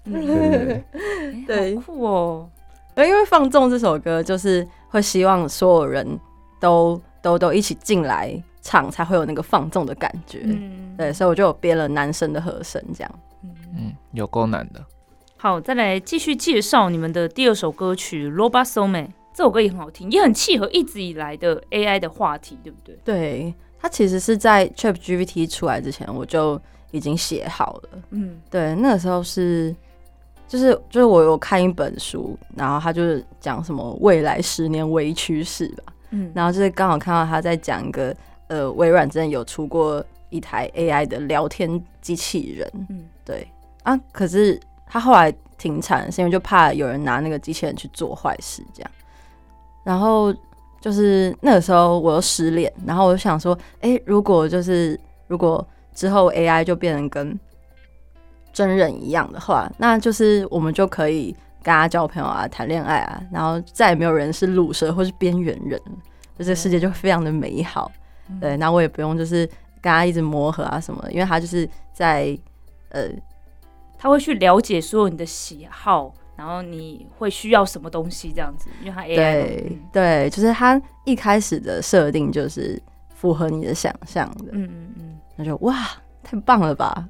[0.04, 2.48] 对对对，对， 酷哦！
[2.96, 6.06] 因为放纵这首歌，就是会希望所有人
[6.60, 8.30] 都都都一起进来
[8.60, 10.40] 唱，才会有那个放纵的感觉。
[10.44, 13.10] 嗯，对，所以我就有编了男生的和声这样。
[13.42, 14.84] 嗯，有够难的。
[15.36, 19.06] 好，再来继续介绍你们的第二首歌曲《Robot Soulmate》。
[19.34, 22.96] 这首歌也很好听，也很契合一直以来的 AI 的话题，对不对？
[23.04, 26.60] 对，它其实是在 ChatGPT 出来之前，我就
[26.92, 27.88] 已经写好了。
[28.10, 29.74] 嗯，对，那个时候是，
[30.46, 35.92] 就是就是我有看一本书，然后他就是讲什么未来十年微趋势吧。
[36.10, 38.16] 嗯，然后就是刚好看到他在讲一个，
[38.46, 42.70] 呃，微软真的有出过一台 AI 的聊天机器人。
[42.88, 43.46] 嗯，对。
[43.82, 43.94] 啊！
[44.12, 48.90] 可是他后来停产，是因为就怕有人拿那个机器人去做坏事，这样。
[49.84, 50.34] 然后
[50.80, 57.38] 就是那个时候我又失恋，然后我就想说，哎、欸，如果就是如果之后 AI 就变成跟
[58.52, 65.80] 真人一样的话，那就是我们就可以跟他交朋友啊，谈恋爱啊，然后再也没有人是卤蛇或是边缘人，
[66.36, 67.92] 就这个世界就非常的美好。
[68.40, 69.46] 对，那我也不用就是
[69.80, 72.36] 跟他一直磨合啊什么的，因为他就是在
[72.88, 73.08] 呃。
[73.96, 82.80] 他会去了解所有你的喜好，然后你会需要什么东西这样子，因为他 AI 对、就是他一开始的设定就是
[83.14, 85.76] 符合你的想象的，嗯嗯嗯，那就哇，
[86.22, 87.08] 太棒了吧，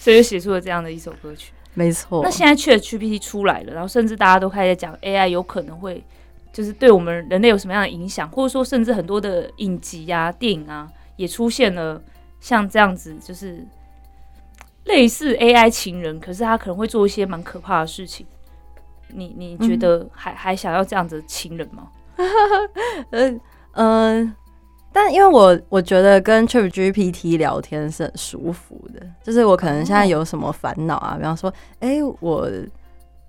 [0.00, 2.22] 所以就写出了这样的一首歌曲，没错。
[2.24, 6.02] 那现在 ChatGPT 出来了，然后甚至大家都开始讲 AI 有可能会
[6.52, 12.02] 就是对我们人类有什么样的影响，或者说甚至很多的影集啊、电影啊也出现了
[12.40, 13.64] 像这样子，就是。
[14.84, 18.26] 类似 AI 情人，可是他可能会做一些蛮可怕的事情。
[19.08, 21.88] 你你觉得还、嗯、还想要这样子的情人吗？
[23.10, 23.40] 嗯
[23.72, 24.34] 嗯、呃，
[24.92, 32.50] 但因为我我觉得跟 ChatGPT 聊天是很舒服的，就是我可能现在有什么烦恼啊，比方说，哎、欸，我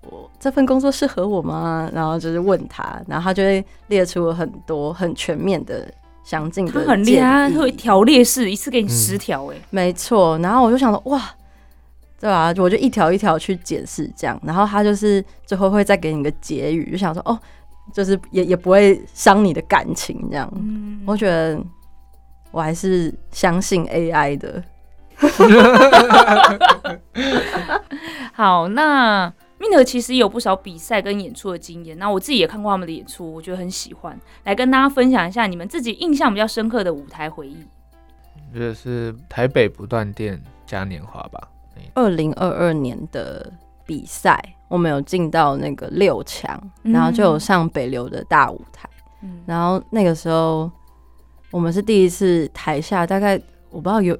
[0.02, 1.90] 我这份工作适合我吗？
[1.92, 5.92] 然后就是问他，然后他就会列出很多很全面的。
[6.24, 10.36] 详尽的，他很厉害，他会条列式，一次给你十条，哎，没错。
[10.38, 11.22] 然后我就想说，哇。
[12.18, 17.38] 对啊，我就一条一条去解释这样，然后他就是最后会再给你个结语，就想说哦，
[17.92, 20.50] 就是也也不会伤你的感情这样。
[20.56, 21.62] 嗯，我觉得
[22.50, 24.62] 我还是相信 AI 的。
[28.32, 37.56] 好，那 Mint 其实有不少比赛跟演出的经验，那我自己也看过他们的演出，我觉得很喜欢，来跟大家分享一下你们自己印象比较深刻的舞台回忆。
[38.52, 41.48] 我觉得是台北不断电嘉年华吧。
[41.96, 43.50] 二零二二年的
[43.84, 48.88] 比赛，我们有进到那个六强，然后就有上北流的大舞台。
[49.22, 50.70] 嗯，然后那个时候
[51.50, 54.16] 我们是第一次台下大概我不知道有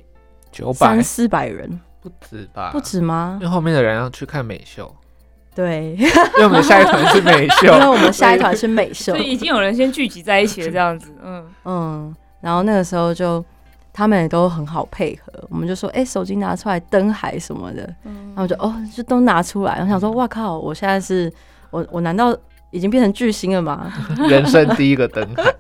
[0.51, 2.71] 九百三四百人，不止吧？
[2.73, 3.53] 不止吗因为？
[3.53, 4.91] 后面的人要去看美秀，
[5.55, 6.07] 对， 因
[6.39, 11.13] 为我们下一团是美秀， 因为我们下一团是美秀所， 以已经有人先聚集在一起了，这样子。
[11.23, 13.45] 嗯，嗯，然后那个时候就
[13.97, 21.33] 他们也都很好配合，我们就说，哎、欸，手机拿出来，灯海什么的，然后我就哦，就都拿出来，我想说，哇靠，我现在是
[21.71, 22.37] 我我难道
[22.71, 23.91] 已经变成巨星了吗？
[24.29, 25.55] 人生第一个灯海，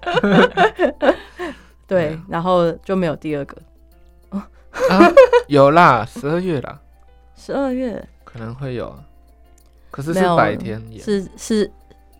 [1.88, 3.56] 对，然后就没有第二个，
[4.28, 5.10] 啊、
[5.46, 6.78] 有啦，十二月啦，
[7.34, 8.06] 十二月。
[8.22, 8.94] 可能会有，
[9.90, 11.70] 可是是白天演，是是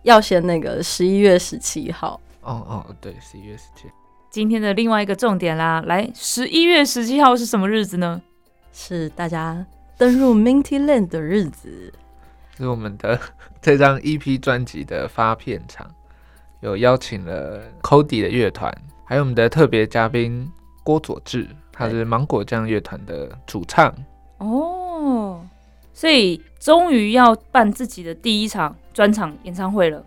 [0.01, 3.87] 要先那个十一月十七号，哦哦，对，十一月十七，
[4.29, 8.21] 今天的另外一个重点啦，来，十一月十七号是什么日子呢？
[8.71, 9.65] 是大家
[9.97, 11.93] 登入 Mintyland 的日子。
[12.55, 13.19] 是我们的
[13.61, 15.89] 这张 EP 专辑的发片场，
[16.59, 18.71] 有邀请了 Cody 的乐团，
[19.05, 20.51] 还有我们的特别嘉宾
[20.83, 23.93] 郭佐志，他是芒果酱乐团的主唱。
[24.39, 25.43] 哦，
[25.93, 30.03] 所以终于要办自己的第一场专场演唱会了。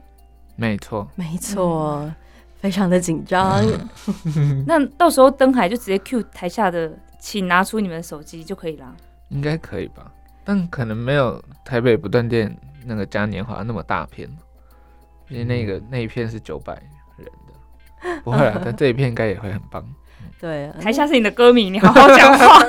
[0.56, 2.12] 没错，没错，
[2.60, 3.62] 非常的紧张。
[4.66, 8.94] 那到时候登海就直接 cue 台下的，请拿出你们的手机就可以了。
[9.30, 10.10] 应该可以吧？
[10.44, 14.28] 但可能没有台北不断电那个嘉年华那么大片，
[15.28, 16.74] 因为那个那一片是九百
[17.16, 19.84] 人的，不会啊， 但这一片应该也会很棒。
[20.40, 22.62] 对，台下是你的歌迷，你好好讲话。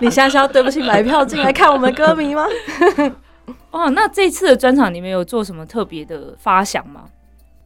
[0.00, 2.44] 你现在是要对不起买票进来看我们歌迷吗？
[3.70, 7.04] 哦，那这次的专场你们有做什么特别的发想吗？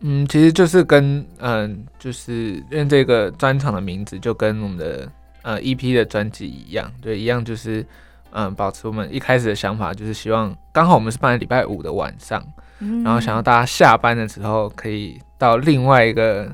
[0.01, 5.07] 嗯，其实就是跟嗯，就是因为这个专场的名字就跟我们的
[5.43, 7.85] 呃 EP 的专辑一样，对，一样就是
[8.33, 12.43] 嗯，保持我们一开始的想法，就是希望刚好我们是办在礼拜五的晚上，
[12.79, 13.03] 嗯。
[13.03, 16.51] 然后想要大家下班的时候可以到另外一个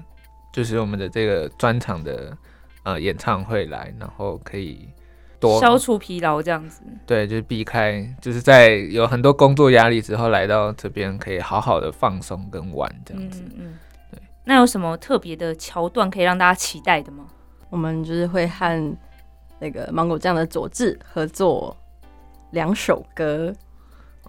[0.53, 2.37] 就是我们的这个专场的
[2.83, 4.89] 呃演唱会来，然后可以
[5.41, 6.83] 多消除疲劳这样子。
[7.07, 13.43] 对，就是避开就是在有很多工作压力之后来到这边，可以好好的放松跟玩这样子。
[13.47, 13.79] 嗯嗯，
[14.11, 14.21] 对。
[14.45, 17.27] 那有什么特别的桥段可以让大家期待的吗？
[17.69, 18.97] 我们就是会和
[19.59, 21.77] 那个芒果酱的佐治合作
[22.53, 23.53] 两首歌，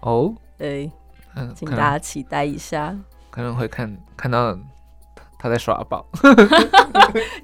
[0.00, 0.90] 哦，对，
[1.36, 2.98] 嗯，请大家期待一下。
[3.30, 4.58] 可能会看看到
[5.38, 6.04] 他在耍宝，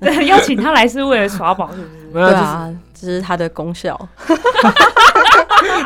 [0.00, 1.88] 对，邀请他来是为了耍宝，是不是？
[2.12, 3.96] 没有，对啊，这是他的功效。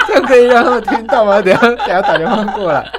[0.06, 1.40] 这样可以让他们听到吗？
[1.40, 2.90] 等下等下打电话过来。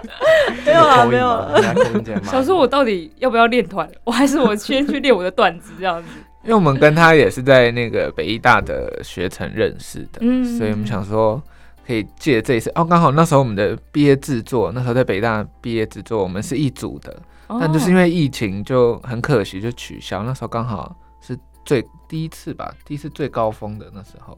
[0.65, 1.51] 没有啊，没有嘛啊。
[1.55, 3.89] 人家口音这样嘛想说我到底要不要练团？
[4.03, 6.07] 我还是我先去练我的段子这样子。
[6.43, 11.41] 因为我们跟他也是在那个北艺大的学程认识的，嗯所以我们想说
[11.89, 20.21] 可以借这一次哦，刚好那时候我们的毕业制作，那时候在北大毕业制作，我们是一组的，但就是因为疫情就很可惜就取消。
[20.21, 24.37] 那时候刚好是最第一次吧，第一次最高峰的那时候，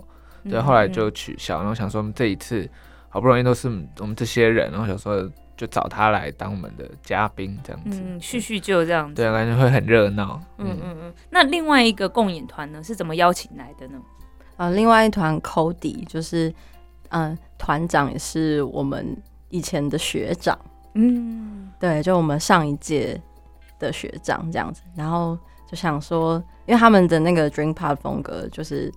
[0.49, 1.57] 对，后来就取消。
[1.57, 2.65] 然后想说我们这一次
[3.09, 3.67] 好不容易都是
[3.99, 10.41] 我们这些人，然后想说就找他来当我们的嘉宾这样子，嗯，叙叙旧这样子，对，感觉会很热闹。
[10.57, 11.13] 嗯嗯嗯。
[11.29, 13.99] 那另外一个共演团呢，是怎么邀请来的呢？
[14.55, 16.53] 啊，另外一团 Cody 就是，
[17.11, 19.15] 嗯，团长也是我们
[19.49, 20.57] 以前的学长，
[20.95, 23.19] 嗯，对，就我们上一届
[23.79, 24.81] 的学长这样子。
[24.95, 25.37] 然后
[25.69, 28.91] 就想说，因为他们的那个 Dream Pop 风格就是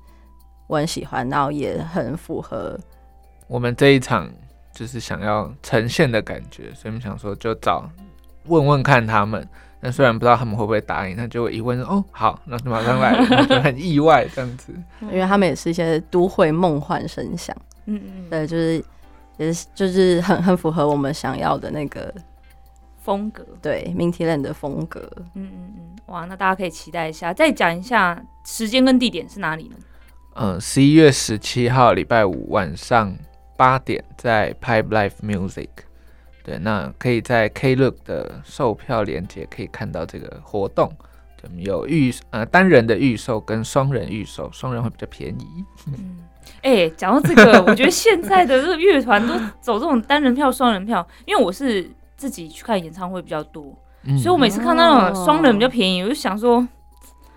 [0.66, 2.78] 我很喜欢，然后也很符合
[3.46, 4.30] 我们这一场
[4.72, 7.88] 就是想要呈现的感觉，所以我们想说就找
[8.46, 9.46] 问问看他们。
[9.80, 14.72] 那虽然不知道他们会不会答应，他就一问说哦好，那就马上来了，就很意外这样子。
[15.02, 17.54] 因为他们也是一些都会梦幻声响，
[17.86, 18.84] 嗯嗯，对，就是
[19.36, 22.12] 也是就是很很符合我们想要的那个
[23.02, 25.00] 风格，对 Mintyland 的风格。
[25.34, 27.32] 嗯嗯嗯，哇，那大家可以期待一下。
[27.32, 29.76] 再讲一下时间跟地点是哪里呢？
[30.36, 33.16] 嗯，十一月十七号礼拜五晚上
[33.56, 35.68] 八点在 Pipe Live Music。
[36.42, 40.92] 对，那可以在 Klook 的售票链接可以看到这个活动，
[41.48, 45.64] 我们有预呃单人的预售跟双人预售，双人会比较便宜。
[45.88, 46.18] 嗯，
[46.62, 56.66] 哎、欸，讲到这个， 我觉得现在的这个乐团都走这种单人票、双人票，因为我是自己去看演唱会比较多，嗯所以我每次看到那种双人比较便宜，我就想说，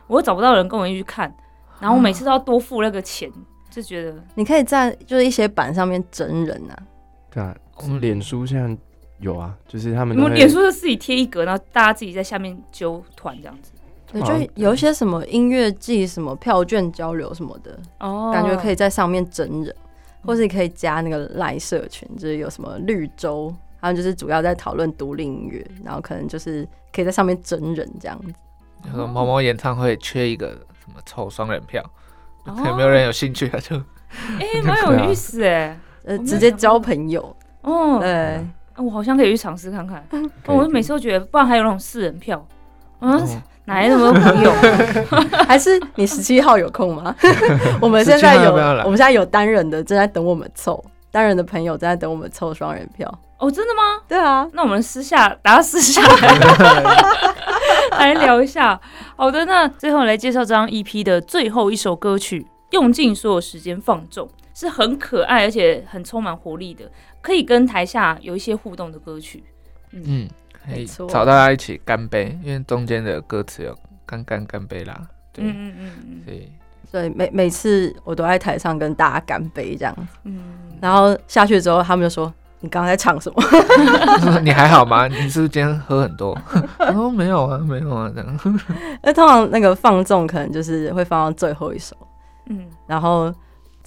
[0.08, 1.34] 我又找不到人跟我一起去看，
[1.80, 3.32] 然后我每次都要多付那个钱，
[3.70, 6.78] 就觉得你可以在就是一些板上面真人啊，
[7.30, 8.78] 对啊，我们脸书现在
[9.20, 13.72] 有啊，就是他们我们脸书就自己贴一格，然后大家自己在下面揪团这样子。
[14.12, 19.76] 对，好就有一些什么音乐季、什么票券交流什么的，哦感觉可以在上面真人，
[20.24, 28.34] 或是你可以加那个赖社群，就是有什么绿洲，他们就是主要在讨论独立音乐，然后可能就是可以在上面真人这样子。
[28.94, 31.84] 某某演唱会缺一个什么凑双人票，
[32.46, 33.60] 哦有没有人有兴趣 啊？
[33.60, 33.76] 就
[34.40, 35.78] 哎，蛮有意思哎。
[36.06, 38.46] 呃，直接交朋友，哦，对，啊
[38.78, 40.02] 我好像可以去尝试看看。
[40.46, 42.48] 我每次都觉得，不然还有那种四人票，
[43.00, 44.52] 嗯，哦哪来那么多朋友？
[45.46, 47.14] 还是你十七号有空吗？
[47.82, 53.14] 我们现在有，要要我们现在有单人的正在等我们凑，单人的朋友正在等我们凑双人票。
[53.40, 54.02] 哦，真的吗？
[54.08, 56.34] 对啊，那我们私下，大家私下来
[58.00, 58.80] 来聊一下。
[59.18, 66.90] 好的，那最后来介绍这张 EP 的最后一首歌曲，用尽所有时间放纵，是很可爱而且很充满活力的，
[67.22, 69.44] 可以跟台下有一些互动的歌曲。
[69.92, 70.28] 嗯，
[71.10, 75.00] 找大家一起干杯，因为中间的歌词有干干干杯啦，
[75.34, 76.52] 对，嗯嗯嗯嗯所以
[76.90, 80.40] 所以每每次我都在台上跟大家干杯这样，嗯，
[80.82, 83.44] 然后下去之后，他们就说：“你刚刚在唱什么
[84.42, 85.08] 你还好吗？
[85.08, 86.38] 你是不是今天喝很多？
[86.80, 88.40] 我说没有啊，没有啊，这样。
[89.04, 91.96] ”那通常那个放纵可能就是会放到最后一首，
[92.50, 93.34] 嗯，然后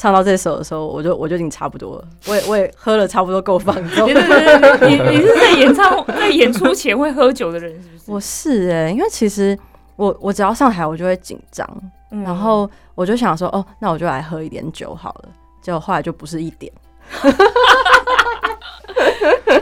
[0.00, 4.14] 唱到这首的时候，我就我就已经差不多了，我也我也喝了差不多够放 纵对。
[4.14, 8.04] 对对对，你你是在演唱在演出前会喝酒的人是不是？
[8.10, 9.54] 我是哎、因为其实
[9.96, 11.68] 我我只要上台我就会紧张，
[12.12, 15.28] 嗯然后我就想说，哦，那我就来喝一点酒好了。
[15.60, 16.72] 结果后来就不是一点，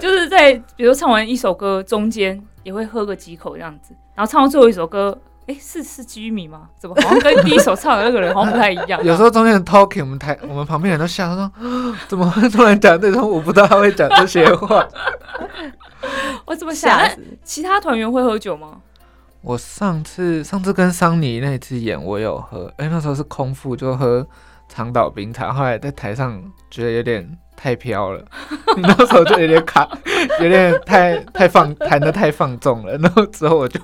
[0.01, 5.19] 就是在比如唱完一首歌中间也会喝个几口这样子，然后唱到最后一首歌，
[5.49, 6.69] 哎、是是居民吗？
[6.79, 9.01] 怎么好像跟第一首唱的那个人好像不太一样？
[9.05, 11.51] 有时候中间的 talking，我们台我们旁边人都吓说，
[12.07, 13.29] 怎么会突然讲这种？
[13.29, 14.87] 我不知道他会讲这些话。
[16.45, 17.01] 我怎么想？
[17.43, 18.83] 其他团员会喝酒吗？
[19.41, 24.27] 我上次上次跟桑尼那次演，我有喝，哎、那时候是空腹，就喝
[24.69, 25.53] 长岛冰茶。
[25.53, 28.23] 后来在台上觉得有点太飘了，
[28.77, 29.89] 那时候就有点卡，
[30.43, 32.99] 有点太太放弹得太放纵了。
[32.99, 33.81] 然后之后我就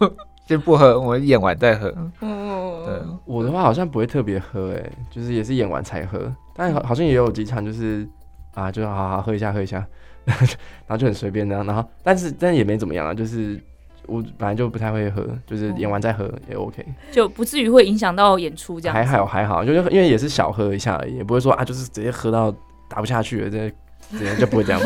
[0.47, 1.91] 先不喝，我演完再喝。
[2.21, 8.07] 对哦，，我的话好像不会特别喝、欸，哎，就是也是演完才喝，但好好像也有几场就是
[8.55, 9.85] 啊，就好好喝一下喝一下，
[10.27, 13.59] 然后就很随便那样，然后但是但是也没怎么样啊，就是
[14.07, 19.03] 我本来就不太会喝，就是演完再喝也 OK，、就不至于会影响到演出这样子。
[19.03, 22.55] 还好还好，就是因为也是小喝一下而已，也不会说啊，就是直接喝到
[22.89, 23.73] 打不下去了，这
[24.19, 24.81] 这样就不会这样。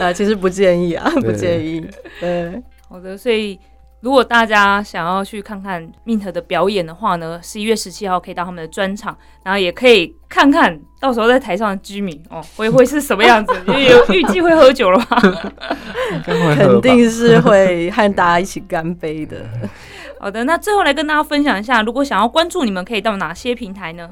[0.00, 1.86] 呃， 其实不建议啊，不建议。
[2.18, 2.60] 对，
[2.92, 3.58] 好的，所以
[4.00, 13.52] 如果大家想要去看看 Mint 的表演的话呢，十一月十七号可以到他们的专场，然后也可以看看到时候在台上的居民哦，会会是什么样子？
[13.66, 15.18] 因为有预计会喝酒了吧？
[16.12, 19.38] 应该会喝肯定是会和大家一起干杯的。
[20.20, 24.10] 好的，那最后来跟大家分享一下，如果想要关注你们，可以到哪些平台呢？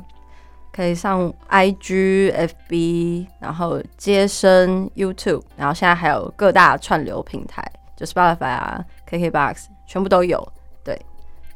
[0.73, 2.33] 可以上 IG、
[2.69, 7.63] FB，然后接生 YouTube，然后现在还有各大串流平台，
[8.01, 10.43] 就 Spotify 啊、KKBox，全部都有。
[10.83, 10.99] 对，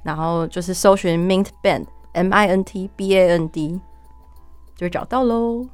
[0.02, 3.80] 然后就是搜寻 Mint Band M I N T B A N D，
[4.76, 5.66] 就找到喽。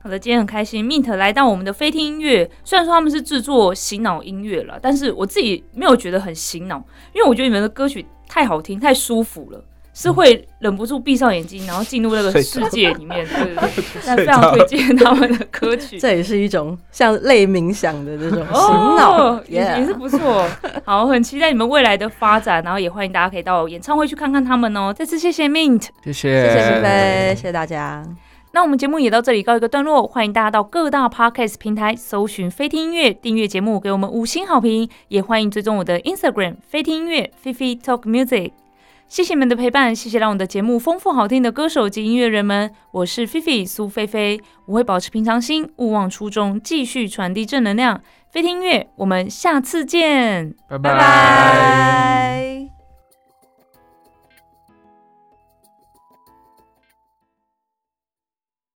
[0.00, 2.50] 好的，今天很开心，Mint 来到我们的飞听音乐。
[2.64, 6.78] 虽然说他们是制作洗脑音乐了，但是我自己没有觉得很洗脑，
[7.12, 9.62] 因为我觉得你们的歌曲太好听、太舒服了，
[9.94, 13.24] 是会忍不住闭上眼睛，然后进入那个世界里面。
[13.26, 15.98] 对对对， 但非常推荐他们的歌曲。
[15.98, 20.46] 这也是一种像类冥想的这种洗哦脑，，也也是不错。
[20.84, 24.92] 好，很期待你们未来的发展，然后也欢迎大家可以到演唱会去看看他们哦。
[24.92, 25.86] 再次谢谢 Mint。
[26.02, 28.04] 谢谢谢谢菲菲，谢谢大家。
[28.52, 38.63] 那我们节目也到这里告一个段落，欢迎大家到各大 podcast 平台搜寻飞听音乐，订阅节目，给我们五星好评，也欢迎追踪我的 Instagram 飞听音乐菲菲 Talk Music。
[39.08, 48.00] 谢谢你们的陪伴，谢谢让我的节目丰富好听的歌手及音乐人们，我是菲菲苏菲菲，我会保持平常心，勿忘初衷，继续传递正能量。
[48.30, 52.53] 飞听音乐，我们下次见，拜拜拜拜。